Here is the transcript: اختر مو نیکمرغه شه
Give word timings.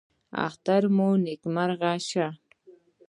اختر 0.45 0.81
مو 0.95 1.09
نیکمرغه 1.23 1.93
شه 2.09 2.27